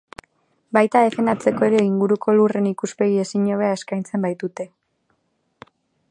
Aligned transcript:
Baita 0.77 1.01
defendatzeko 1.07 1.67
ere, 1.67 1.81
inguruko 1.89 2.33
lurren 2.39 2.69
ikuspegi 2.71 3.19
ezin 3.25 3.45
hobea 3.57 3.71
eskaintzen 3.81 4.25
baitute. 4.27 4.65